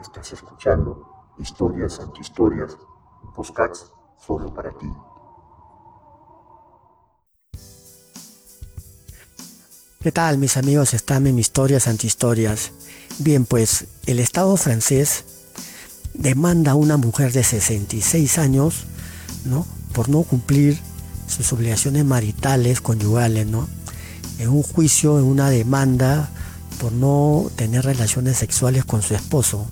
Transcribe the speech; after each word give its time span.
Estás 0.00 0.32
escuchando 0.32 1.34
Historias 1.38 1.98
Antihistorias, 1.98 2.76
Postcats 3.34 3.90
solo 4.24 4.54
para 4.54 4.70
ti. 4.70 4.86
¿Qué 10.00 10.12
tal 10.12 10.38
mis 10.38 10.56
amigos? 10.56 10.94
Están 10.94 11.26
en 11.26 11.38
Historias 11.38 11.88
Antihistorias. 11.88 12.70
Bien, 13.18 13.44
pues 13.44 13.88
el 14.06 14.20
Estado 14.20 14.56
francés 14.56 15.24
demanda 16.14 16.72
a 16.72 16.76
una 16.76 16.96
mujer 16.96 17.32
de 17.32 17.42
66 17.42 18.38
años, 18.38 18.86
¿no? 19.44 19.66
Por 19.94 20.08
no 20.08 20.22
cumplir 20.22 20.78
sus 21.26 21.52
obligaciones 21.52 22.04
maritales, 22.04 22.80
conyugales, 22.80 23.48
¿no? 23.48 23.68
En 24.38 24.50
un 24.50 24.62
juicio, 24.62 25.18
en 25.18 25.24
una 25.24 25.50
demanda 25.50 26.30
por 26.78 26.92
no 26.92 27.50
tener 27.56 27.84
relaciones 27.84 28.36
sexuales 28.36 28.84
con 28.84 29.02
su 29.02 29.14
esposo. 29.14 29.66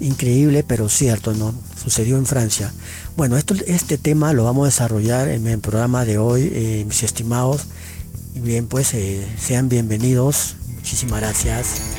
Increíble, 0.00 0.62
pero 0.62 0.88
cierto, 0.88 1.32
¿no? 1.32 1.54
Sucedió 1.82 2.18
en 2.18 2.26
Francia. 2.26 2.72
Bueno, 3.16 3.36
esto, 3.36 3.54
este 3.66 3.96
tema 3.96 4.32
lo 4.32 4.44
vamos 4.44 4.64
a 4.64 4.66
desarrollar 4.66 5.28
en 5.28 5.46
el 5.46 5.58
programa 5.58 6.04
de 6.04 6.18
hoy, 6.18 6.50
eh, 6.52 6.84
mis 6.86 7.02
estimados. 7.02 7.66
Bien, 8.34 8.66
pues 8.66 8.92
eh, 8.94 9.26
sean 9.38 9.68
bienvenidos. 9.68 10.56
Muchísimas 10.74 11.20
gracias. 11.20 11.96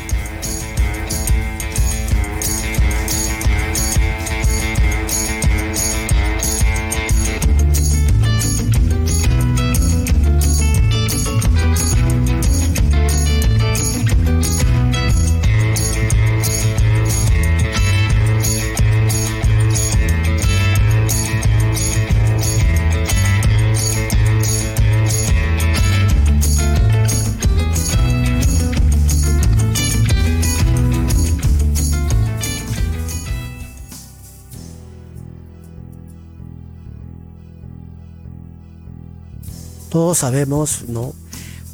Todos 39.98 40.20
sabemos, 40.20 40.84
¿no? 40.88 41.16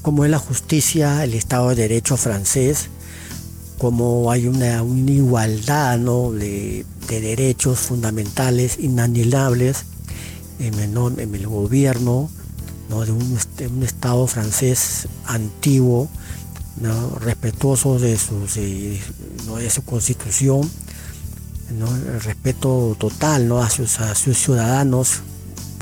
Cómo 0.01 0.23
es 0.23 0.31
la 0.31 0.39
justicia, 0.39 1.25
el 1.25 1.33
Estado 1.33 1.67
de 1.67 1.75
Derecho 1.75 2.15
francés, 2.15 2.87
cómo 3.77 4.31
hay 4.31 4.47
una, 4.47 4.81
igualdad, 4.81 5.97
¿no? 5.97 6.31
de, 6.31 6.85
derechos 7.09 7.79
fundamentales 7.79 8.79
inalienables 8.79 9.83
en 10.59 10.73
el, 10.79 11.47
gobierno, 11.47 12.29
¿no? 12.89 13.03
de, 13.03 13.11
un, 13.11 13.83
Estado 13.83 14.25
francés 14.27 15.09
antiguo, 15.25 16.07
¿no? 16.79 17.09
respetuoso 17.19 17.99
de, 17.99 18.17
¿no? 19.47 19.57
de 19.57 19.69
su 19.69 19.81
constitución, 19.81 20.61
¿no? 21.77 21.93
el 21.93 22.21
respeto 22.21 22.95
total 22.97 23.49
¿no? 23.49 23.61
a 23.61 23.69
sus 23.69 24.37
ciudadanos 24.37 25.23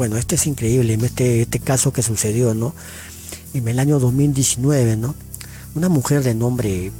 bueno, 0.01 0.17
este 0.17 0.33
es 0.33 0.47
increíble, 0.47 0.97
este, 1.03 1.43
este 1.43 1.59
caso 1.59 1.93
que 1.93 2.01
sucedió, 2.01 2.55
¿no? 2.55 2.73
En 3.53 3.67
el 3.67 3.77
año 3.77 3.99
2019, 3.99 4.97
¿no? 4.97 5.13
Una 5.75 5.89
mujer 5.89 6.23
de 6.23 6.33
nombre 6.33 6.91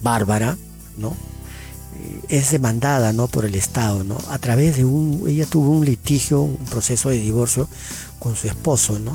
Bárbara, 0.00 0.56
¿no? 0.96 1.10
Eh, 1.10 2.20
es 2.30 2.50
demandada, 2.50 3.12
¿no? 3.12 3.26
Por 3.26 3.44
el 3.44 3.54
Estado, 3.54 4.04
¿no? 4.04 4.16
A 4.30 4.38
través 4.38 4.78
de 4.78 4.86
un, 4.86 5.22
ella 5.28 5.44
tuvo 5.44 5.70
un 5.70 5.84
litigio, 5.84 6.40
un 6.40 6.56
proceso 6.64 7.10
de 7.10 7.18
divorcio 7.18 7.68
con 8.18 8.36
su 8.36 8.46
esposo, 8.46 8.98
¿no? 8.98 9.12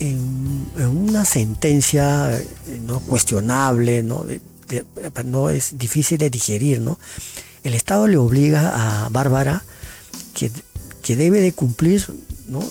En, 0.00 0.66
una 0.76 1.24
sentencia 1.24 2.36
eh, 2.36 2.48
no 2.84 2.98
cuestionable, 2.98 4.02
¿no? 4.02 4.26
no 5.24 5.50
es 5.50 5.78
difícil 5.78 6.18
de 6.18 6.30
digerir, 6.30 6.80
¿no? 6.80 6.98
El 7.62 7.74
Estado 7.74 8.08
le 8.08 8.16
obliga 8.16 9.04
a 9.04 9.08
Bárbara 9.08 9.62
que 10.34 10.50
que 11.04 11.16
debe 11.16 11.42
de 11.42 11.52
cumplir 11.52 12.00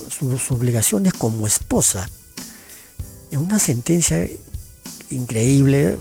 sus, 0.10 0.52
obligaciones 0.52 1.14
como 1.14 1.46
esposa. 1.46 2.10
En 3.32 3.40
una 3.40 3.60
sentencia 3.60 4.28
increíble, 5.12 6.00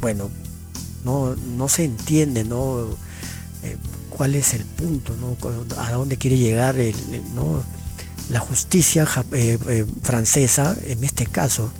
bueno, 0.00 0.30
no, 1.04 1.36
no 1.36 1.68
se 1.68 1.84
entiende 1.84 2.44
¿no? 2.44 2.96
Eh, 3.62 3.76
cuál 4.08 4.34
es 4.34 4.54
el 4.54 4.64
punto, 4.64 5.14
a 5.76 5.92
dónde 5.92 6.16
quiere 6.16 6.38
llegar 6.38 6.76
la 8.30 8.40
justicia 8.40 9.06
eh, 9.32 9.58
eh, 9.68 9.84
francesa 10.02 10.74
en 10.86 11.04
este 11.04 11.26
caso. 11.26 11.70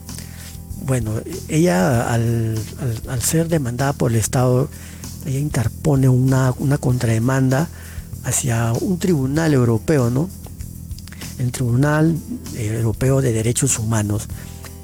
Bueno, 0.85 1.13
ella 1.49 2.13
al, 2.13 2.59
ser 3.23 3.49
demandada 3.49 3.95
por 3.95 4.11
el 4.11 4.19
Estado, 4.19 4.69
ella 5.25 5.39
interpone 5.39 6.11
una, 6.11 6.53
una 6.59 6.77
contrademanda 6.77 7.71
hacia 8.27 8.73
un 8.73 8.99
tribunal 8.99 9.55
europeo, 9.55 10.11
¿no? 10.11 10.29
El 11.39 11.53
Tribunal 11.53 12.17
eh, 12.57 12.79
Europeo 12.79 13.23
de 13.23 13.33
Derechos 13.33 13.79
Humanos. 13.79 14.27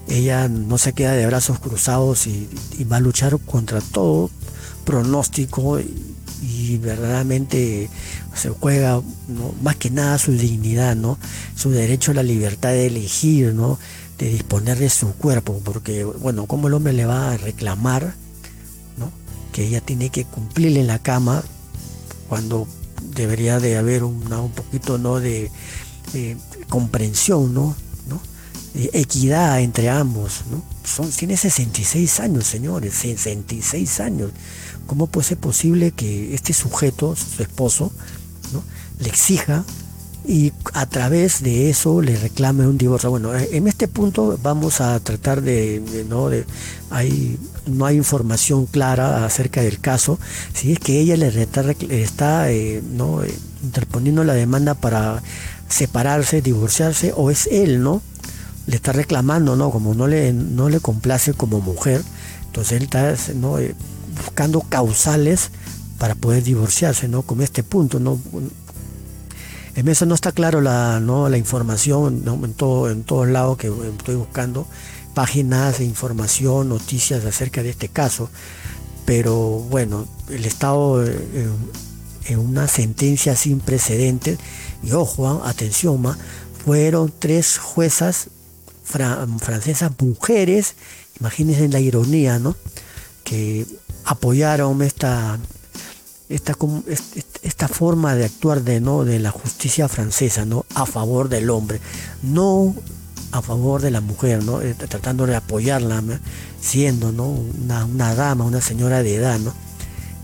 Ella 0.09 0.49
no 0.49 0.79
se 0.79 0.93
queda 0.93 1.13
de 1.13 1.27
brazos 1.27 1.59
cruzados 1.59 2.27
y, 2.27 2.49
va 2.91 2.99
a 2.99 3.01
luchar 3.01 3.39
contra 3.41 3.81
todo 3.81 4.31
pronóstico 4.85 5.81
y, 5.81 6.09
verdaderamente 6.79 7.89
se 8.35 8.49
juega 8.49 9.01
más 9.63 9.77
que 9.77 9.91
nada 9.91 10.19
su 10.19 10.33
dignidad, 10.33 10.97
¿no? 10.97 11.19
Su 11.55 11.71
derecho 11.71 12.11
a 12.13 12.15
la 12.15 12.23
libertad 12.23 12.71
de 12.71 12.87
elegir, 12.87 13.55
¿no? 13.55 13.79
De 14.19 14.29
disponer 14.29 14.79
de 14.79 14.89
su 14.89 15.13
cuerpo, 15.15 15.61
porque, 15.65 16.05
bueno, 16.05 16.47
¿cómo 16.47 16.69
el 16.69 16.75
hombre 16.75 16.93
le 16.93 17.07
va 17.07 17.33
a 17.33 17.37
reclamar, 17.37 18.15
¿no? 18.99 19.13
Que 19.53 19.67
ella 19.67 19.81
tiene 19.81 20.11
que 20.11 20.25
cumplirle 20.25 20.81
en 20.81 20.87
la 20.89 20.99
cama 20.99 21.45
cuando 22.29 22.67
debería 23.15 23.61
de 23.61 23.77
haber 23.77 24.05
una, 24.05 24.41
un 24.41 24.53
poquito 24.53 24.99
¿no? 24.99 25.21
de, 25.21 25.51
comprensión, 26.69 27.55
¿no? 27.55 27.75
¿no? 28.09 28.21
equidad 28.75 29.61
entre 29.61 29.91
ambos. 29.91 30.43
¿no? 30.51 30.63
Son, 30.85 31.11
tiene 31.11 31.37
66 31.37 32.21
años, 32.21 32.47
señores, 32.47 32.95
66 32.95 34.01
años. 34.01 34.31
¿Cómo 34.87 35.07
puede 35.07 35.29
ser 35.29 35.39
posible 35.39 35.93
que 35.93 36.35
este 36.35 36.53
sujeto, 36.53 37.15
su 37.17 37.43
esposo, 37.43 37.93
¿no? 38.53 38.63
le 38.99 39.09
exija 39.09 39.65
y 40.27 40.53
a 40.73 40.87
través 40.87 41.43
de 41.43 41.71
eso 41.71 42.01
le 42.01 42.17
reclame 42.17 42.67
un 42.67 42.79
divorcio. 42.79 43.11
Bueno, 43.11 43.35
eh, 43.37 43.49
en 43.53 43.67
este 43.67 43.89
punto 43.89 44.39
vamos 44.43 44.81
a 44.81 44.99
tratar 45.01 45.43
de, 45.43 46.05
no 46.09 46.29
de 46.29 46.45
hay 46.91 47.39
no 47.67 47.87
hay 47.87 47.97
información 47.97 48.67
clara 48.67 49.25
acerca 49.25 49.63
del 49.63 49.79
caso, 49.81 50.19
si 50.53 50.73
es 50.73 50.81
que 50.81 50.99
ella 50.99 51.17
le 51.17 51.29
está, 52.03 52.51
eh, 52.51 52.83
no 52.93 53.23
eh, 53.23 53.33
interponiendo 53.63 54.25
la 54.25 54.35
demanda 54.35 54.75
para 54.75 55.23
separarse, 55.69 56.43
divorciarse 56.43 57.13
o 57.17 57.31
es 57.31 57.47
él, 57.47 57.83
¿no? 57.83 58.03
Le 58.67 58.77
está 58.77 58.93
reclamando, 58.93 59.55
¿no? 59.55 59.71
Como 59.71 59.95
no 59.95 60.09
le 60.09 60.33
no 60.33 60.69
le 60.69 60.81
complace 60.81 61.35
como 61.35 61.61
mujer, 61.61 62.03
entonces 62.47 62.73
él 62.73 62.85
está 62.85 63.15
¿no? 63.35 63.57
buscando 64.25 64.61
causales 64.61 65.51
para 65.99 66.15
poder 66.15 66.43
divorciarse, 66.43 67.09
¿no? 67.09 67.23
Como 67.23 67.43
este 67.43 67.63
punto, 67.63 68.01
¿no? 68.01 68.19
En 69.75 69.89
eso 69.89 70.05
no 70.07 70.15
está 70.15 70.33
claro 70.33 70.61
la, 70.61 71.01
¿no? 71.01 71.29
la 71.29 71.39
información 71.39 72.23
en, 72.27 72.55
todo, 72.55 72.91
en 72.91 73.05
todos 73.05 73.27
lados 73.29 73.57
que 73.57 73.69
estoy 73.69 74.17
buscando, 74.17 74.67
páginas 75.15 75.79
de 75.79 75.85
información, 75.85 76.69
noticias 76.69 77.25
acerca 77.25 77.63
de 77.63 77.71
este 77.71 77.89
caso. 77.89 78.29
Pero 79.07 79.37
bueno, 79.37 80.07
el 80.29 80.45
Estado 80.45 81.05
eh, 81.05 81.49
en 82.27 82.39
una 82.39 82.69
sentencia 82.69 83.35
sin 83.35 83.61
precedentes, 83.61 84.39
y 84.83 84.93
ojo, 84.93 85.29
ah, 85.29 85.49
atención, 85.49 86.03
fueron 86.65 87.13
tres 87.19 87.59
juezas 87.59 88.29
francesas 88.85 89.91
mujeres, 89.99 90.75
imagínense 91.19 91.69
la 91.69 91.81
ironía, 91.81 92.39
¿no? 92.39 92.57
Que 93.25 93.67
apoyaron 94.05 94.83
esta, 94.83 95.39
esta, 96.35 96.57
esta 97.43 97.69
forma 97.69 98.15
de 98.15 98.25
actuar 98.25 98.63
de, 98.63 98.81
¿no? 98.81 99.05
de 99.05 99.19
la 99.19 99.31
justicia 99.31 99.89
francesa 99.89 100.45
¿no? 100.45 100.65
a 100.75 100.87
favor 100.87 101.29
del 101.29 101.51
hombre, 101.51 101.81
no 102.23 102.75
a 103.33 103.43
favor 103.43 103.81
de 103.81 103.91
la 103.91 104.01
mujer, 104.01 104.45
¿no? 104.45 104.61
Eh, 104.61 104.75
tratando 104.75 105.27
de 105.27 105.37
apoyarla, 105.37 106.03
siendo 106.61 107.13
¿no? 107.13 107.29
una, 107.29 108.15
dama, 108.15 108.45
una 108.45 108.61
señora 108.61 109.03
de 109.03 109.15
edad. 109.15 109.39
¿no? 109.39 109.55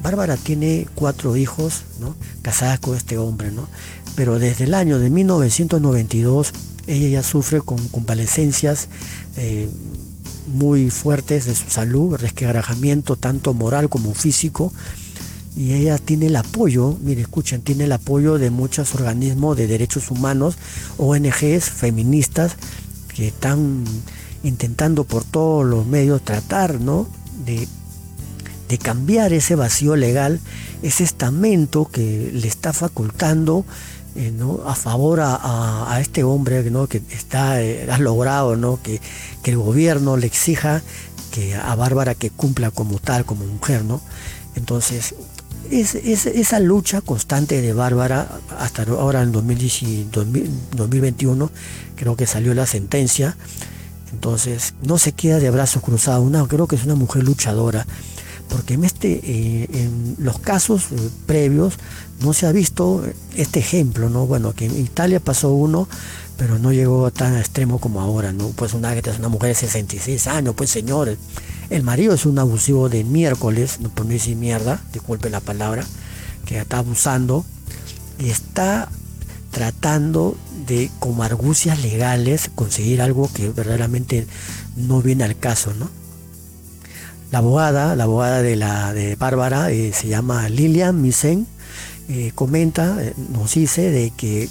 Bárbara 0.02 0.36
tiene 0.36 0.86
cuatro 0.94 1.36
hijos 1.36 1.84
¿no? 2.00 2.14
casadas 2.42 2.80
con 2.80 2.96
este 2.96 3.16
hombre, 3.16 3.50
¿no? 3.50 3.68
pero 4.14 4.38
desde 4.38 4.64
el 4.64 4.74
año 4.74 4.98
de 4.98 5.10
1992 5.10 6.52
ella 6.86 7.08
ya 7.08 7.22
sufre 7.22 7.60
con 7.60 7.86
convalecencias 7.88 8.88
eh, 9.36 9.68
muy 10.48 10.90
fuertes 10.90 11.44
de 11.44 11.54
su 11.54 11.68
salud, 11.70 12.16
resquebrajamiento 12.16 13.16
tanto 13.16 13.54
moral 13.54 13.88
como 13.88 14.14
físico, 14.14 14.72
y 15.58 15.74
ella 15.74 15.98
tiene 15.98 16.26
el 16.26 16.36
apoyo, 16.36 16.96
mire, 17.02 17.22
escuchen, 17.22 17.62
tiene 17.62 17.84
el 17.84 17.92
apoyo 17.92 18.38
de 18.38 18.48
muchos 18.48 18.94
organismos 18.94 19.56
de 19.56 19.66
derechos 19.66 20.12
humanos, 20.12 20.54
ONGs, 20.98 21.68
feministas, 21.68 22.54
que 23.12 23.26
están 23.26 23.82
intentando 24.44 25.02
por 25.02 25.24
todos 25.24 25.66
los 25.66 25.84
medios 25.84 26.22
tratar, 26.22 26.80
¿no? 26.80 27.08
De, 27.44 27.66
cambiar 28.80 29.32
ese 29.32 29.56
vacío 29.56 29.96
legal, 29.96 30.38
ese 30.82 31.02
estamento 31.02 31.86
que 31.86 32.30
le 32.32 32.46
está 32.46 32.72
facultando 32.72 33.64
eh, 34.14 34.30
¿no? 34.30 34.60
a 34.66 34.76
favor 34.76 35.20
a, 35.22 35.98
este 36.00 36.22
hombre 36.22 36.70
¿no? 36.70 36.86
que 36.86 37.02
está, 37.10 37.62
eh, 37.62 37.90
ha 37.90 37.98
logrado 37.98 38.56
¿no? 38.56 38.78
que, 38.80 39.00
que, 39.42 39.50
el 39.50 39.56
gobierno 39.56 40.18
le 40.18 40.26
exija 40.26 40.82
que 41.32 41.54
a 41.54 41.74
Bárbara 41.74 42.14
que 42.14 42.28
cumpla 42.28 42.70
como 42.70 42.98
tal, 42.98 43.24
como 43.24 43.46
mujer. 43.46 43.84
¿no? 43.84 44.02
Entonces, 44.54 45.14
es, 45.70 45.94
esa 45.94 46.60
lucha 46.60 47.00
constante 47.00 47.60
de 47.60 47.72
Bárbara, 47.72 48.28
hasta 48.58 48.84
ahora 48.84 49.22
en 49.22 49.32
2021, 49.32 51.50
creo 51.96 52.16
que 52.16 52.26
salió 52.26 52.54
la 52.54 52.66
sentencia, 52.66 53.36
entonces 54.12 54.74
no 54.82 54.98
se 54.98 55.12
queda 55.12 55.38
de 55.38 55.50
brazos 55.50 55.82
cruzados, 55.82 56.30
no, 56.30 56.48
creo 56.48 56.66
que 56.66 56.76
es 56.76 56.84
una 56.84 56.94
mujer 56.94 57.24
luchadora, 57.24 57.86
porque 58.48 58.74
en, 58.74 58.84
este, 58.84 59.20
eh, 59.22 59.68
en 59.72 60.16
los 60.18 60.38
casos 60.38 60.86
eh, 60.90 60.96
previos 61.26 61.74
no 62.20 62.32
se 62.32 62.46
ha 62.46 62.52
visto 62.52 63.04
este 63.36 63.60
ejemplo, 63.60 64.08
¿no? 64.08 64.26
Bueno, 64.26 64.54
que 64.54 64.66
en 64.66 64.78
Italia 64.78 65.20
pasó 65.20 65.52
uno, 65.52 65.86
pero 66.38 66.58
no 66.58 66.72
llegó 66.72 67.10
tan 67.10 67.36
extremo 67.36 67.78
como 67.78 68.00
ahora, 68.00 68.32
¿no? 68.32 68.48
Pues 68.48 68.72
una, 68.72 68.94
una 69.18 69.28
mujer 69.28 69.50
de 69.50 69.54
66 69.54 70.26
años, 70.28 70.54
pues 70.56 70.70
señores. 70.70 71.18
El 71.70 71.82
marido 71.82 72.14
es 72.14 72.24
un 72.24 72.38
abusivo 72.38 72.88
de 72.88 73.04
miércoles, 73.04 73.78
no 73.80 73.90
por 73.90 74.06
no 74.06 74.12
decir 74.12 74.36
mierda, 74.36 74.80
disculpe 74.92 75.28
la 75.28 75.40
palabra, 75.40 75.84
que 76.46 76.58
está 76.58 76.78
abusando 76.78 77.44
y 78.18 78.30
está 78.30 78.88
tratando 79.50 80.36
de, 80.66 80.90
como 80.98 81.22
argucias 81.22 81.82
legales, 81.82 82.50
conseguir 82.54 83.02
algo 83.02 83.30
que 83.32 83.50
verdaderamente 83.50 84.26
no 84.76 85.02
viene 85.02 85.24
al 85.24 85.38
caso, 85.38 85.74
¿no? 85.74 85.90
La 87.30 87.38
abogada, 87.38 87.94
la 87.96 88.04
abogada 88.04 88.40
de 88.40 88.56
la 88.56 88.94
de 88.94 89.16
Bárbara, 89.16 89.70
eh, 89.70 89.92
se 89.92 90.08
llama 90.08 90.48
Lilian 90.48 91.02
Misen, 91.02 91.46
eh, 92.08 92.32
comenta, 92.34 92.96
eh, 93.04 93.12
nos 93.30 93.54
dice 93.54 93.90
de 93.90 94.10
que 94.16 94.48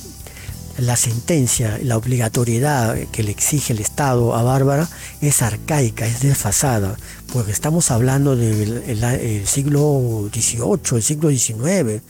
la 0.77 0.95
sentencia, 0.95 1.79
la 1.81 1.97
obligatoriedad 1.97 2.95
que 3.12 3.24
le 3.24 3.31
exige 3.31 3.74
el 3.74 3.79
Estado 3.79 4.35
a 4.35 4.44
Bárbara 4.44 4.88
es 5.21 5.41
arcaica, 5.41 6.06
es 6.06 6.21
desfasada, 6.21 6.97
porque 7.33 7.51
estamos 7.51 7.89
hablando 7.89 8.35
del 8.35 9.47
siglo 9.47 10.29
XVIII, 10.31 10.97
el 10.97 11.03
siglo 11.03 11.29
XIX, 11.29 12.03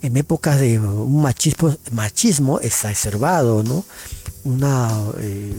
en 0.00 0.16
épocas 0.16 0.58
de 0.58 0.78
un 0.78 1.20
machismo, 1.20 1.76
machismo 1.92 2.60
exacerbado, 2.60 3.62
¿no? 3.62 3.84
Una, 4.44 4.90
eh, 5.18 5.52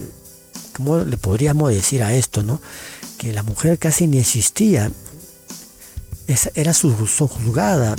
¿cómo 0.74 0.98
le 0.98 1.16
podríamos 1.18 1.70
decir 1.70 2.02
a 2.02 2.14
esto, 2.14 2.42
no? 2.42 2.60
Que 3.18 3.32
la 3.32 3.42
mujer 3.42 3.78
casi 3.78 4.06
ni 4.06 4.18
existía, 4.18 4.90
era 6.54 6.72
juzgada, 6.74 7.96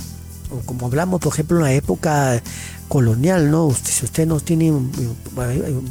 como 0.65 0.88
hablamos, 0.88 1.19
por 1.19 1.33
ejemplo, 1.33 1.57
en 1.57 1.63
la 1.63 1.74
época 1.74 2.42
colonial, 2.88 3.50
¿no? 3.50 3.71
si 3.71 4.03
usted 4.03 4.27
no 4.27 4.39
tiene, 4.42 4.71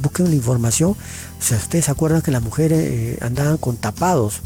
busque 0.02 0.22
una 0.22 0.34
información, 0.34 0.90
o 0.90 1.42
sea, 1.42 1.56
ustedes 1.56 1.86
se 1.86 1.90
acuerdan 1.90 2.20
que 2.20 2.30
las 2.30 2.42
mujeres 2.42 2.78
eh, 2.78 3.18
andaban 3.22 3.56
con 3.56 3.76
tapados 3.78 4.40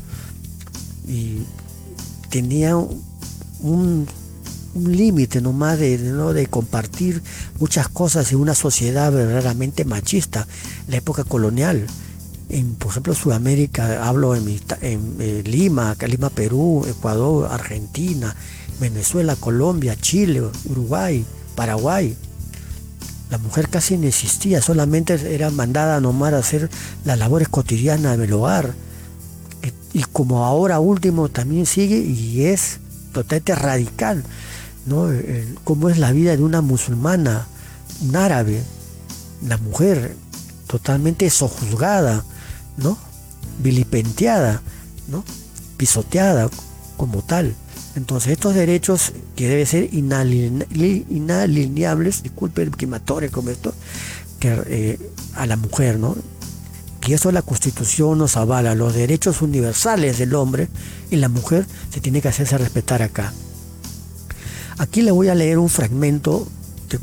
y 1.08 1.38
tenían 2.30 2.86
un, 3.60 4.06
límite 4.76 5.40
nomás 5.40 5.78
de, 5.78 5.98
¿no? 5.98 6.32
de 6.32 6.46
compartir 6.46 7.22
muchas 7.60 7.88
cosas 7.88 8.32
en 8.32 8.38
una 8.38 8.56
sociedad 8.56 9.12
verdaderamente 9.12 9.84
machista, 9.84 10.48
la 10.88 10.96
época 10.96 11.22
colonial. 11.22 11.86
En, 12.48 12.74
por 12.74 12.90
ejemplo, 12.90 13.14
Sudamérica, 13.14 14.06
hablo 14.06 14.34
en, 14.34 14.48
en 14.80 15.16
eh, 15.20 15.42
Lima, 15.44 15.96
Lima, 16.06 16.28
Perú, 16.30 16.84
Ecuador, 16.88 17.48
Argentina, 17.50 18.34
Venezuela, 18.80 19.36
Colombia, 19.36 19.96
Chile, 20.00 20.42
Uruguay, 20.64 21.24
Paraguay. 21.54 22.16
La 23.30 23.38
mujer 23.38 23.68
casi 23.68 23.96
no 23.96 24.06
existía, 24.06 24.60
solamente 24.60 25.34
era 25.34 25.50
mandada 25.50 26.00
nomás 26.00 26.34
a 26.34 26.38
hacer 26.38 26.70
las 27.04 27.18
labores 27.18 27.48
cotidianas 27.48 28.18
del 28.18 28.32
hogar. 28.32 28.74
Y 29.92 30.02
como 30.02 30.44
ahora 30.44 30.80
último 30.80 31.28
también 31.28 31.66
sigue 31.66 31.98
y 31.98 32.46
es 32.46 32.78
totalmente 33.12 33.54
radical, 33.54 34.24
¿no? 34.86 35.08
Cómo 35.62 35.88
es 35.88 35.98
la 35.98 36.10
vida 36.10 36.36
de 36.36 36.42
una 36.42 36.60
musulmana, 36.60 37.46
un 38.02 38.16
árabe, 38.16 38.60
la 39.46 39.56
mujer 39.56 40.16
totalmente 40.66 41.30
sojuzgada, 41.30 42.24
¿no? 42.76 42.98
Vilipenteada, 43.60 44.62
¿no? 45.06 45.24
Pisoteada 45.76 46.50
como 46.96 47.22
tal. 47.22 47.54
Entonces 47.96 48.32
estos 48.32 48.54
derechos 48.54 49.12
que 49.36 49.48
deben 49.48 49.66
ser 49.66 49.92
inalineables, 49.92 52.22
disculpe 52.22 52.62
el 52.62 52.76
quematorio 52.76 53.30
como 53.30 53.50
esto, 53.50 53.74
que, 54.40 54.62
eh, 54.66 54.98
a 55.34 55.46
la 55.46 55.56
mujer, 55.56 55.98
¿no? 55.98 56.16
Que 57.00 57.14
eso 57.14 57.30
la 57.30 57.42
constitución 57.42 58.18
nos 58.18 58.36
avala, 58.36 58.74
los 58.74 58.94
derechos 58.94 59.42
universales 59.42 60.18
del 60.18 60.34
hombre 60.34 60.68
y 61.10 61.16
la 61.16 61.28
mujer 61.28 61.66
se 61.92 62.00
tiene 62.00 62.20
que 62.20 62.28
hacerse 62.28 62.58
respetar 62.58 63.02
acá. 63.02 63.32
Aquí 64.78 65.02
le 65.02 65.12
voy 65.12 65.28
a 65.28 65.34
leer 65.34 65.58
un 65.58 65.68
fragmento 65.68 66.48
de 66.88 66.98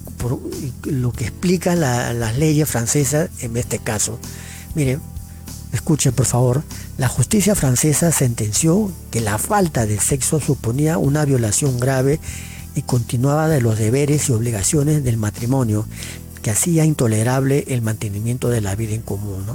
lo 0.91 1.13
que 1.13 1.25
explica 1.25 1.75
las 1.75 2.37
leyes 2.37 2.67
francesas 2.67 3.29
en 3.39 3.55
este 3.55 3.79
caso. 3.79 4.19
Miren, 4.75 4.99
escuchen 5.73 6.13
por 6.13 6.25
favor. 6.25 6.63
La 6.97 7.07
justicia 7.07 7.55
francesa 7.55 8.11
sentenció 8.11 8.91
que 9.09 9.21
la 9.21 9.37
falta 9.37 9.85
de 9.85 9.99
sexo 9.99 10.39
suponía 10.39 10.97
una 10.97 11.25
violación 11.25 11.79
grave 11.79 12.19
y 12.75 12.83
continuaba 12.83 13.47
de 13.47 13.61
los 13.61 13.77
deberes 13.77 14.29
y 14.29 14.31
obligaciones 14.31 15.03
del 15.03 15.17
matrimonio, 15.17 15.85
que 16.41 16.51
hacía 16.51 16.85
intolerable 16.85 17.65
el 17.67 17.81
mantenimiento 17.81 18.49
de 18.49 18.61
la 18.61 18.75
vida 18.75 18.95
en 18.95 19.01
común. 19.01 19.45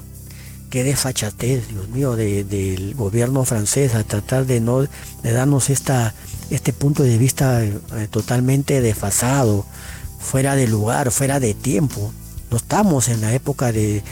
Qué 0.71 0.85
desfachatez, 0.85 1.69
Dios 1.69 1.89
mío, 1.89 2.17
del 2.17 2.95
gobierno 2.95 3.45
francés 3.45 3.95
a 3.95 4.05
tratar 4.05 4.47
de 4.47 4.61
no 4.61 4.81
de 4.81 5.33
darnos 5.33 5.71
esta, 5.71 6.13
este 6.51 6.73
punto 6.73 7.03
de 7.03 7.19
vista 7.19 7.65
eh, 7.65 7.81
totalmente 8.11 8.81
desfasado, 8.81 9.65
fuera 10.19 10.57
de 10.57 10.67
lugar, 10.67 11.11
fuera 11.13 11.41
de 11.41 11.55
tiempo. 11.55 12.13
No 12.51 12.57
estamos 12.57 13.09
en 13.09 13.21
la 13.21 13.35
época 13.35 13.73
de, 13.73 14.03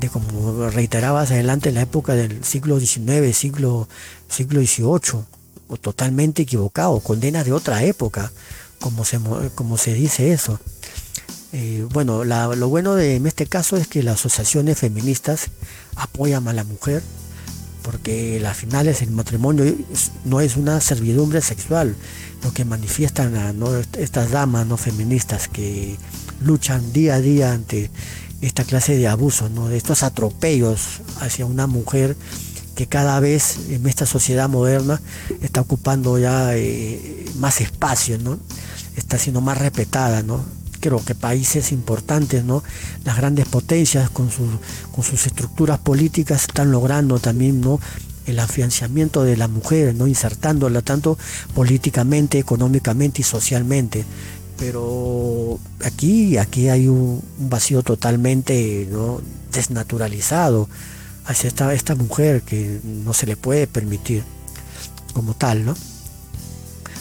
de 0.00 0.08
como 0.08 0.68
reiterabas 0.70 1.30
adelante, 1.30 1.72
la 1.72 1.82
época 1.82 2.14
del 2.14 2.44
siglo 2.44 2.80
XIX, 2.80 3.36
siglo, 3.36 3.88
siglo 4.28 4.60
XVIII, 4.60 5.24
o 5.68 5.76
totalmente 5.76 6.42
equivocado, 6.42 7.00
condena 7.00 7.44
de 7.44 7.52
otra 7.52 7.84
época, 7.84 8.32
como 8.80 9.04
se, 9.04 9.18
como 9.54 9.78
se 9.78 9.94
dice 9.94 10.32
eso. 10.32 10.58
Eh, 11.52 11.86
bueno, 11.92 12.24
lo 12.24 12.68
bueno 12.68 12.94
de 12.94 13.16
en 13.16 13.26
este 13.26 13.46
caso 13.46 13.76
es 13.76 13.86
que 13.86 14.02
las 14.02 14.14
asociaciones 14.20 14.78
feministas 14.78 15.46
apoyan 15.94 16.48
a 16.48 16.52
la 16.52 16.64
mujer, 16.64 17.02
porque 17.82 18.40
las 18.40 18.56
finales 18.56 19.02
el 19.02 19.10
matrimonio 19.10 19.72
no 20.24 20.40
es 20.40 20.56
una 20.56 20.80
servidumbre 20.80 21.40
sexual, 21.42 21.94
lo 22.42 22.52
que 22.52 22.64
manifiestan 22.64 23.56
estas 23.98 24.30
damas 24.30 24.66
no 24.66 24.76
feministas 24.76 25.48
que 25.48 25.96
luchan 26.40 26.92
día 26.92 27.14
a 27.16 27.20
día 27.20 27.52
ante 27.52 27.90
esta 28.40 28.64
clase 28.64 28.96
de 28.96 29.08
abusos, 29.08 29.50
¿no? 29.50 29.68
de 29.68 29.76
estos 29.76 30.02
atropellos 30.02 31.00
hacia 31.20 31.46
una 31.46 31.66
mujer 31.66 32.16
que 32.74 32.86
cada 32.86 33.20
vez 33.20 33.58
en 33.70 33.86
esta 33.86 34.04
sociedad 34.04 34.48
moderna 34.48 35.00
está 35.40 35.60
ocupando 35.60 36.18
ya 36.18 36.56
eh, 36.56 37.26
más 37.38 37.60
espacio, 37.60 38.18
¿no? 38.18 38.38
está 38.96 39.18
siendo 39.18 39.40
más 39.40 39.58
respetada. 39.58 40.22
¿no? 40.22 40.44
Creo 40.80 41.02
que 41.02 41.14
países 41.14 41.72
importantes, 41.72 42.44
¿no? 42.44 42.62
las 43.04 43.16
grandes 43.16 43.46
potencias 43.46 44.10
con, 44.10 44.28
con 44.92 45.04
sus 45.04 45.26
estructuras 45.26 45.78
políticas 45.78 46.42
están 46.42 46.70
logrando 46.70 47.18
también 47.20 47.60
¿no? 47.60 47.80
el 48.26 48.38
afianzamiento 48.38 49.22
de 49.22 49.36
la 49.36 49.48
mujer, 49.48 49.94
¿no? 49.94 50.06
insertándola 50.06 50.82
tanto 50.82 51.16
políticamente, 51.54 52.38
económicamente 52.38 53.22
y 53.22 53.24
socialmente 53.24 54.04
pero 54.58 55.58
aquí, 55.84 56.38
aquí 56.38 56.68
hay 56.68 56.88
un, 56.88 57.22
vacío 57.38 57.82
totalmente 57.82 58.88
desnaturalizado 59.52 60.68
hacia 61.26 61.48
esta, 61.48 61.72
esta 61.74 61.94
mujer 61.94 62.42
que 62.42 62.80
no 62.84 63.14
se 63.14 63.26
le 63.26 63.36
puede 63.36 63.66
permitir 63.66 64.22
como 65.12 65.34
tal, 65.34 65.64
¿no? 65.64 65.74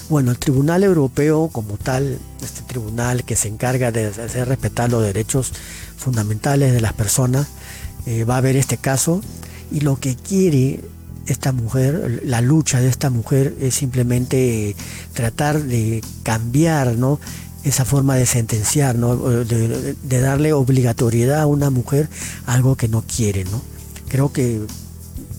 Bueno, 0.09 0.31
el 0.31 0.37
Tribunal 0.37 0.83
Europeo 0.83 1.49
como 1.51 1.77
tal, 1.77 2.19
este 2.41 2.61
tribunal 2.61 3.23
que 3.23 3.35
se 3.35 3.47
encarga 3.47 3.91
de 3.91 4.07
hacer 4.07 4.47
respetar 4.47 4.91
los 4.91 5.01
derechos 5.01 5.53
fundamentales 5.97 6.73
de 6.73 6.81
las 6.81 6.93
personas, 6.93 7.47
eh, 8.05 8.25
va 8.25 8.37
a 8.37 8.41
ver 8.41 8.55
este 8.55 8.77
caso 8.77 9.21
y 9.71 9.79
lo 9.79 9.95
que 9.99 10.15
quiere 10.15 10.81
esta 11.25 11.53
mujer, 11.53 12.21
la 12.25 12.41
lucha 12.41 12.81
de 12.81 12.89
esta 12.89 13.09
mujer 13.09 13.55
es 13.61 13.75
simplemente 13.75 14.75
tratar 15.13 15.63
de 15.63 16.03
cambiar, 16.21 16.95
¿no? 16.97 17.19
Esa 17.63 17.85
forma 17.85 18.15
de 18.15 18.25
sentenciar, 18.25 18.95
¿no? 18.95 19.15
de, 19.15 19.95
darle 20.21 20.53
obligatoriedad 20.53 21.41
a 21.41 21.47
una 21.47 21.69
mujer 21.69 22.09
algo 22.45 22.75
que 22.75 22.87
no 22.87 23.03
quiere. 23.03 23.45
¿no? 23.45 23.61
Creo 24.09 24.31
que 24.31 24.61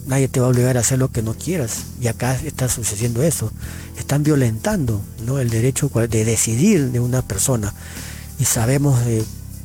nadie 0.07 0.28
te 0.28 0.40
va 0.40 0.47
a 0.47 0.50
obligar 0.50 0.76
a 0.76 0.81
hacer 0.81 0.99
lo 0.99 1.11
que 1.11 1.23
no 1.23 1.35
quieras 1.35 1.85
y 2.00 2.09
acá 2.09 2.35
está 2.45 2.69
sucediendo 2.69 3.23
eso. 3.23 3.52
Están 3.99 4.23
violentando 4.23 5.00
¿no? 5.26 5.38
el 5.38 5.50
derecho 5.50 5.88
de 5.88 6.25
decidir 6.25 6.90
de 6.90 7.00
una 7.00 7.23
persona 7.23 7.73
y 8.38 8.45
sabemos 8.45 8.99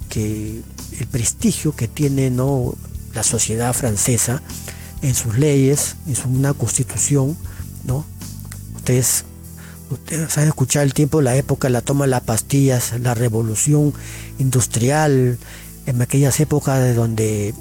que 0.10 0.62
el 1.00 1.08
prestigio 1.08 1.76
que 1.76 1.88
tiene 1.88 2.30
¿no? 2.30 2.76
la 3.14 3.24
sociedad 3.24 3.74
francesa 3.74 4.42
en 5.02 5.16
sus 5.16 5.38
leyes, 5.38 5.96
en 6.08 6.16
su, 6.16 6.30
una 6.30 6.54
constitución, 6.54 7.38
¿no? 7.86 8.06
Ustedes, 8.76 9.26
ustedes 9.90 10.38
han 10.38 10.48
escuchado 10.48 10.84
el 10.84 10.94
tiempo, 10.94 11.22
la 11.22 11.36
época, 11.36 11.70
la 11.70 11.82
toma 11.82 12.06
de 12.06 12.12
las 12.12 12.22
pastillas, 12.22 13.00
la 13.00 13.14
revolución 13.14 13.94
industrial, 14.38 15.38
en 15.86 16.02
aquellas 16.02 16.40
épocas 16.40 16.80
de 16.80 16.94
donde 16.94 17.54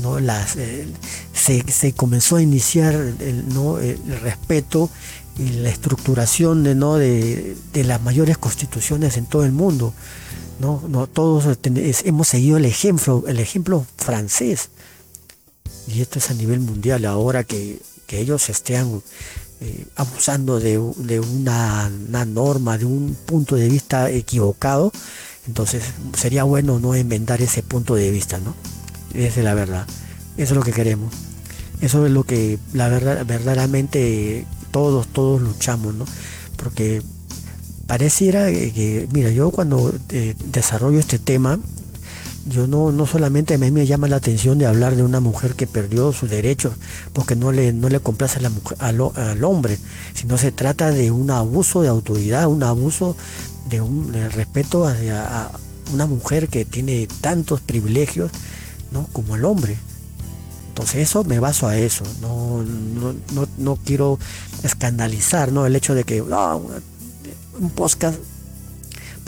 ¿no? 0.00 0.20
Las, 0.20 0.56
eh, 0.56 0.86
se, 1.32 1.92
comenzó 1.92 2.36
a 2.36 2.42
iniciar 2.42 2.94
el, 2.94 3.48
¿no? 3.52 3.78
el 3.78 3.98
respeto 4.20 4.90
y 5.38 5.48
la 5.48 5.70
estructuración 5.70 6.62
de, 6.62 6.74
¿no? 6.74 6.96
de, 6.96 7.56
de 7.72 7.84
las 7.84 8.00
mayores 8.02 8.38
constituciones 8.38 9.16
en 9.16 9.26
todo 9.26 9.44
el 9.44 9.52
mundo. 9.52 9.92
¿no? 10.58 10.82
No, 10.88 11.06
todos 11.06 11.58
hemos 12.04 12.28
seguido 12.28 12.56
el 12.56 12.64
ejemplo, 12.64 13.24
el 13.26 13.38
ejemplo 13.38 13.86
francés. 13.96 14.70
Y 15.86 16.00
esto 16.00 16.18
es 16.18 16.30
a 16.30 16.34
nivel 16.34 16.60
mundial, 16.60 17.04
ahora 17.04 17.44
que, 17.44 17.80
ellos 18.10 18.48
estén 18.48 19.02
eh, 19.60 19.86
abusando 19.96 20.60
de, 20.60 20.78
una, 20.78 21.90
norma, 22.26 22.78
de 22.78 22.84
un 22.84 23.16
punto 23.26 23.56
de 23.56 23.68
vista 23.68 24.10
equivocado, 24.10 24.92
entonces 25.46 25.82
sería 26.16 26.44
bueno 26.44 26.78
no 26.78 26.94
enmendar 26.94 27.42
ese 27.42 27.62
punto 27.62 27.94
de 27.94 28.10
vista, 28.10 28.38
¿no? 28.38 28.54
Esa 29.14 29.40
es 29.40 29.44
la 29.44 29.54
verdad. 29.54 29.86
Eso 30.36 30.52
es 30.52 30.56
lo 30.56 30.62
que 30.62 30.72
queremos. 30.72 31.12
Eso 31.80 32.06
es 32.06 32.12
lo 32.12 32.24
que 32.24 32.58
la 32.72 32.88
verdad, 32.88 33.24
verdaderamente 33.26 34.44
todos, 34.70 35.06
todos 35.08 35.40
luchamos, 35.40 35.94
¿no? 35.94 36.04
Porque 36.56 37.02
pareciera 37.86 38.46
que, 38.46 39.08
mira, 39.12 39.30
yo 39.30 39.50
cuando 39.50 39.92
eh, 40.10 40.34
desarrollo 40.44 40.98
este 40.98 41.18
tema, 41.18 41.58
yo 42.48 42.66
no, 42.66 42.92
no 42.92 43.06
solamente 43.06 43.54
a 43.54 43.58
mí 43.58 43.70
me 43.70 43.86
llama 43.86 44.08
la 44.08 44.16
atención 44.16 44.58
de 44.58 44.66
hablar 44.66 44.96
de 44.96 45.02
una 45.02 45.20
mujer 45.20 45.54
que 45.54 45.66
perdió 45.66 46.12
sus 46.12 46.30
derechos 46.30 46.74
porque 47.12 47.36
no 47.36 47.52
le, 47.52 47.72
no 47.72 47.88
le 47.88 48.00
complace 48.00 48.40
la 48.40 48.50
mujer, 48.50 48.78
al, 48.80 49.44
hombre, 49.44 49.78
sino 50.14 50.38
se 50.38 50.52
trata 50.52 50.90
de 50.90 51.10
un 51.10 51.30
abuso 51.30 51.82
de 51.82 51.88
autoridad, 51.88 52.46
un 52.48 52.62
abuso 52.62 53.16
de 53.68 53.80
un 53.80 54.12
respeto 54.32 54.86
a 54.86 55.50
una 55.92 56.06
mujer 56.06 56.48
que 56.48 56.64
tiene 56.64 57.06
tantos 57.20 57.60
privilegios 57.60 58.30
¿no? 58.90 59.06
como 59.12 59.36
el 59.36 59.44
hombre. 59.44 59.76
Entonces 60.68 61.08
eso 61.08 61.24
me 61.24 61.40
baso 61.40 61.66
a 61.66 61.76
eso, 61.76 62.04
no, 62.20 62.62
no, 62.62 63.48
no, 63.58 63.76
quiero 63.84 64.18
escandalizar 64.62 65.50
¿no? 65.50 65.66
el 65.66 65.74
hecho 65.74 65.94
de 65.94 66.04
que 66.04 66.22
un 66.22 67.70
podcast 67.74 68.16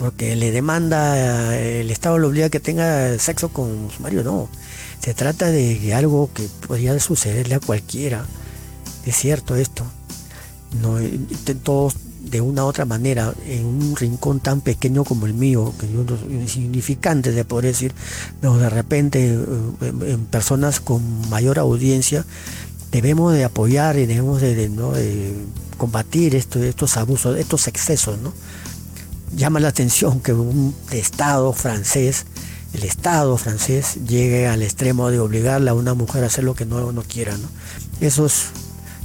porque 0.01 0.35
le 0.35 0.51
demanda, 0.51 1.55
el 1.55 1.91
Estado 1.91 2.17
le 2.17 2.25
obliga 2.25 2.47
a 2.47 2.49
que 2.49 2.59
tenga 2.59 3.19
sexo 3.19 3.49
con 3.49 3.87
su 3.95 4.01
marido, 4.01 4.23
no. 4.23 4.49
Se 4.99 5.13
trata 5.13 5.51
de 5.51 5.93
algo 5.93 6.31
que 6.33 6.47
podría 6.65 6.99
sucederle 6.99 7.53
a 7.53 7.59
cualquiera. 7.59 8.25
Es 9.05 9.15
cierto 9.15 9.55
esto. 9.55 9.85
No, 10.81 10.97
todos 11.63 11.97
de 12.19 12.41
una 12.41 12.65
u 12.65 12.67
otra 12.67 12.85
manera, 12.85 13.31
en 13.45 13.63
un 13.63 13.95
rincón 13.95 14.39
tan 14.39 14.61
pequeño 14.61 15.03
como 15.03 15.27
el 15.27 15.35
mío, 15.35 15.71
que 15.79 15.85
es 15.85 15.91
insignificante 16.31 17.31
de 17.31 17.45
poder 17.45 17.65
decir, 17.65 17.93
pero 18.39 18.57
de 18.57 18.71
repente 18.71 19.27
eh, 19.27 19.93
en, 20.07 20.25
personas 20.25 20.79
con 20.79 21.29
mayor 21.29 21.59
audiencia, 21.59 22.25
debemos 22.91 23.33
de 23.33 23.43
apoyar 23.43 23.99
y 23.99 24.07
debemos 24.07 24.41
de, 24.41 24.55
de 24.55 25.35
combatir 25.77 26.35
estos 26.35 26.97
abusos, 26.97 27.37
estos 27.37 27.67
excesos, 27.67 28.17
¿no? 28.17 28.33
Llama 29.35 29.59
la 29.59 29.69
atención 29.69 30.19
que 30.19 30.33
un 30.33 30.75
Estado 30.91 31.53
francés, 31.53 32.25
el 32.73 32.83
Estado 32.83 33.37
francés, 33.37 33.97
llegue 34.07 34.47
al 34.47 34.61
extremo 34.61 35.09
de 35.09 35.19
obligarle 35.19 35.69
a 35.69 35.73
una 35.73 35.93
mujer 35.93 36.23
a 36.23 36.27
hacer 36.27 36.43
lo 36.43 36.53
que 36.53 36.65
no, 36.65 36.91
no 36.91 37.03
quiera. 37.03 37.35
Eso 38.01 38.25
es, 38.25 38.47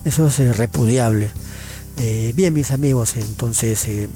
eso 0.04 0.26
es 0.26 0.38
eh, 0.40 0.52
repudiable. 0.52 1.30
Eh, 1.98 2.32
bien, 2.34 2.54
mis 2.54 2.72
amigos, 2.72 3.16
entonces 3.16 3.86
eh, 3.86 4.08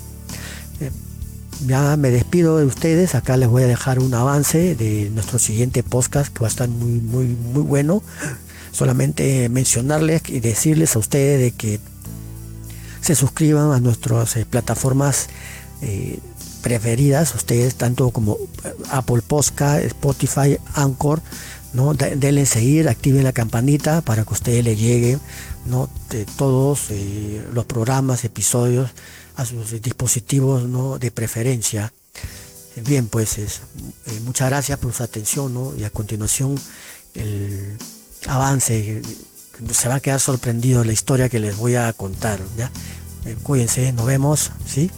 ya 1.67 1.97
me 1.97 2.11
despido 2.11 2.59
de 2.59 2.67
ustedes. 2.67 3.15
Acá 3.15 3.37
les 3.37 3.49
voy 3.49 3.63
a 3.63 3.67
dejar 3.67 3.99
un 4.01 4.13
avance 4.13 4.75
de 4.75 5.11
nuestro 5.11 5.39
siguiente 5.39 5.83
podcast 5.83 6.33
que 6.33 6.41
va 6.41 6.47
a 6.47 6.51
estar 6.51 6.69
muy, 6.69 7.01
muy, 7.01 7.27
muy 7.27 7.63
bueno. 7.63 8.03
Solamente 8.73 9.49
mencionarles 9.49 10.23
y 10.29 10.41
decirles 10.41 10.97
a 10.97 10.99
ustedes 10.99 11.41
de 11.41 11.53
que 11.53 11.81
se 13.01 13.15
suscriban 13.15 13.73
a 13.73 13.81
nuestras 13.81 14.35
plataformas 14.49 15.29
eh, 15.83 16.19
preferidas, 16.63 17.35
ustedes 17.35 17.75
tanto 17.75 18.11
como 18.11 18.37
eh, 18.65 18.75
Apple 18.91 19.23
Podcast, 19.27 19.85
Spotify, 19.85 20.59
Anchor, 20.75 21.21
¿no? 21.73 21.95
denle 21.95 22.47
seguir, 22.47 22.89
activen 22.89 23.25
la 23.25 23.33
campanita 23.33 24.01
para 24.01 24.25
que 24.25 24.35
ustedes 24.35 24.65
les 24.65 24.79
llegue 24.79 25.19
¿no? 25.67 25.89
todos 26.37 26.89
los 27.53 27.65
programas, 27.65 28.25
episodios 28.25 28.91
a 29.37 29.45
sus 29.45 29.81
dispositivos 29.81 30.65
¿no? 30.65 30.99
de 30.99 31.11
preferencia. 31.11 31.93
Bien, 32.85 33.07
pues 33.07 33.61
muchas 34.25 34.49
gracias 34.49 34.79
por 34.79 34.93
su 34.93 35.03
atención 35.03 35.55
¿no? 35.55 35.73
y 35.77 35.85
a 35.85 35.91
continuación 35.91 36.59
el 37.15 37.77
avance 38.27 39.03
se 39.73 39.89
va 39.89 39.97
a 39.97 40.01
quedar 40.01 40.21
sorprendido 40.21 40.85
la 40.85 40.93
historia 40.93 41.29
que 41.29 41.39
les 41.39 41.57
voy 41.57 41.77
a 41.77 41.93
contar. 41.93 42.41
¿ya? 42.57 42.71
Eh, 43.27 43.37
cuídense, 43.43 43.93
nos 43.93 44.07
vemos, 44.07 44.51
¿sí? 44.67 44.91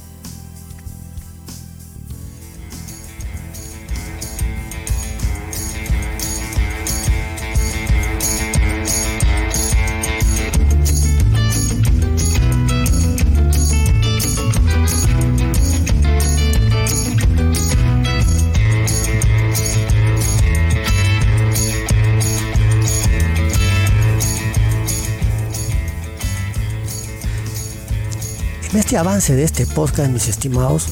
Este 28.93 28.99
avance 28.99 29.35
de 29.35 29.45
este 29.45 29.65
podcast, 29.65 30.11
mis 30.13 30.29
estimados, 30.29 30.87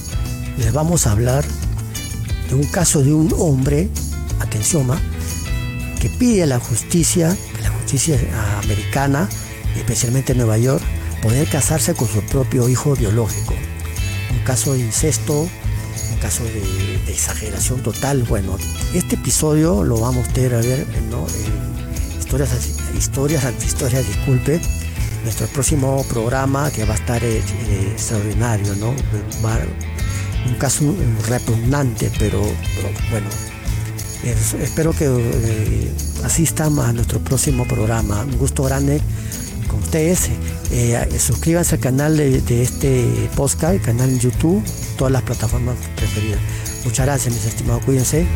les 0.57 0.73
vamos 0.73 1.07
a 1.07 1.13
hablar 1.13 1.45
de 2.49 2.55
un 2.55 2.65
caso 2.65 3.03
de 3.03 3.13
un 3.13 3.31
hombre, 3.37 3.91
atención, 4.41 4.89
que 6.01 6.09
pide 6.09 6.45
a 6.45 6.47
la 6.47 6.59
justicia, 6.59 7.29
a 7.29 7.63
la 7.63 7.69
justicia 7.69 8.19
americana, 8.65 9.29
especialmente 9.77 10.33
en 10.33 10.39
Nueva 10.39 10.57
York, 10.57 10.83
poder 11.23 11.47
casarse 11.47 11.93
con 11.93 12.09
su 12.09 12.23
propio 12.23 12.71
hijo 12.71 12.97
biológico. 12.97 13.53
Un 14.33 14.45
caso 14.47 14.73
de 14.73 14.79
incesto, 14.79 15.43
un 15.43 16.19
caso 16.23 16.43
de, 16.45 17.13
exageración 17.13 17.83
total. 17.83 18.23
Bueno, 18.23 18.57
este 18.95 19.17
episodio 19.17 19.85
lo 19.85 20.01
vamos 20.01 20.27
a 20.27 20.33
tener 20.33 20.55
a 20.55 20.61
ver, 20.63 20.87
¿no? 21.11 21.27
historias, 22.19 22.49
historias 22.97 23.45
ante 23.45 23.67
historias, 23.67 24.07
disculpe 24.07 24.59
nuestro 25.23 25.47
próximo 25.49 26.05
programa 26.09 26.71
que 26.71 26.85
va 26.85 26.95
a 26.95 26.97
estar 26.97 27.23
eh, 27.23 27.39
eh, 27.39 27.89
extraordinario, 27.93 28.75
¿no? 28.77 28.95
un 30.47 30.55
caso 30.55 30.95
repugnante, 31.29 32.11
pero, 32.19 32.41
bueno, 33.11 33.29
espero 34.25 34.93
que 34.93 35.05
eh, 35.07 35.93
asistan 36.25 36.79
a 36.79 36.93
nuestro 36.93 37.21
próximo 37.21 37.67
programa. 37.67 38.25
Un 38.25 38.39
gusto 38.39 38.63
grande 38.65 39.01
con 39.69 39.81
ustedes. 39.81 40.31
suscríbanse 41.19 41.75
al 41.75 41.81
canal 41.81 42.17
de, 42.17 42.63
este 42.63 43.29
podcast, 43.37 43.85
canal 43.85 44.09
en 44.09 44.19
YouTube, 44.19 44.63
todas 44.97 45.13
las 45.13 45.23
plataformas 45.23 45.77
preferidas. 45.95 46.41
Muchas 46.85 47.05
gracias, 47.05 47.35
mis 47.35 47.45
estimados. 47.45 47.85
Cuídense. 47.85 48.27